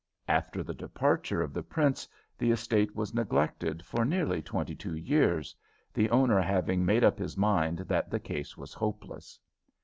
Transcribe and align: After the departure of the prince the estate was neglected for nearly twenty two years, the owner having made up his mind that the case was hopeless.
After 0.27 0.63
the 0.63 0.73
departure 0.73 1.43
of 1.43 1.53
the 1.53 1.61
prince 1.61 2.07
the 2.35 2.49
estate 2.49 2.95
was 2.95 3.13
neglected 3.13 3.85
for 3.85 4.03
nearly 4.03 4.41
twenty 4.41 4.73
two 4.75 4.95
years, 4.95 5.55
the 5.93 6.09
owner 6.09 6.41
having 6.41 6.83
made 6.83 7.03
up 7.03 7.19
his 7.19 7.37
mind 7.37 7.77
that 7.87 8.09
the 8.09 8.19
case 8.19 8.57
was 8.57 8.73
hopeless. 8.73 9.39